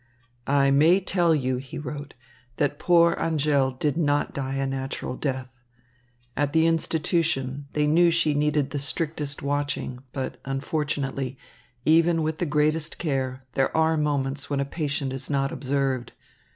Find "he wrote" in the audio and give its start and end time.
1.57-2.15